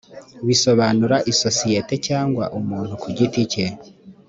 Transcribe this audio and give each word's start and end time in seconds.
bisobanura 0.47 1.17
isosiyete 1.31 1.93
cyangwa 2.07 2.43
umuntu 2.59 2.93
kugiti 3.03 3.41
cye 3.51 3.65